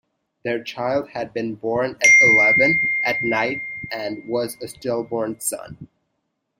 Their 0.43 0.63
child 0.63 1.09
had 1.09 1.31
been 1.31 1.53
born 1.53 1.91
at 1.91 2.09
eleven 2.23 2.79
at 3.05 3.21
night 3.21 3.61
and 3.91 4.27
was 4.27 4.57
a 4.59 4.67
stillborn 4.67 5.39
son. 5.39 5.89